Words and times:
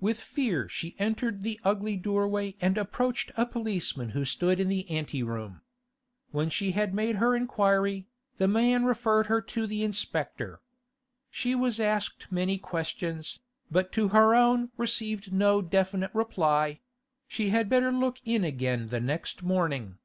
With 0.00 0.18
fear 0.22 0.70
she 0.70 0.96
entered 0.98 1.42
the 1.42 1.60
ugly 1.62 1.98
doorway 1.98 2.56
and 2.62 2.78
approached 2.78 3.30
a 3.36 3.44
policeman 3.44 4.12
who 4.16 4.24
stood 4.24 4.58
in 4.58 4.68
the 4.70 4.90
ante 4.90 5.22
room. 5.22 5.60
When 6.30 6.48
she 6.48 6.70
had 6.70 6.94
made 6.94 7.16
her 7.16 7.36
inquiry, 7.36 8.06
the 8.38 8.48
man 8.48 8.86
referred 8.86 9.26
her 9.26 9.42
to 9.42 9.66
the 9.66 9.84
inspector. 9.84 10.62
She 11.28 11.54
was 11.54 11.78
asked 11.78 12.26
many 12.32 12.56
questions, 12.56 13.38
but 13.70 13.92
to 13.92 14.08
her 14.16 14.34
own 14.34 14.70
received 14.78 15.30
no 15.30 15.60
definite 15.60 16.14
reply; 16.14 16.80
she 17.28 17.50
had 17.50 17.68
better 17.68 17.92
look 17.92 18.16
in 18.24 18.44
again 18.44 18.88
the 18.88 19.00
next 19.00 19.42
morning. 19.42 19.98